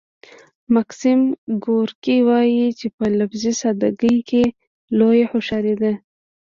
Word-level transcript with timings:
ماکسیم 0.75 1.19
ګورکي 1.65 2.17
وايي 2.27 2.67
چې 2.79 2.87
په 2.97 3.05
لفظي 3.19 3.53
ساده 3.61 3.89
ګۍ 4.01 4.17
کې 4.29 4.43
لویه 4.97 5.25
هوښیاري 5.31 5.75
ده 5.81 5.93